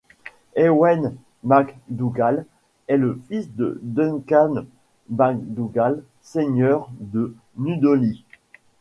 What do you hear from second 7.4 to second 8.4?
Dunollie.